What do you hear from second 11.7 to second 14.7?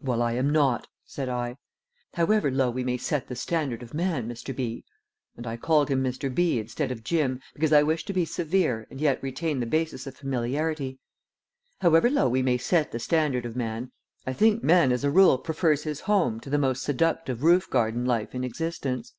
"however low we may set the standard of man, I think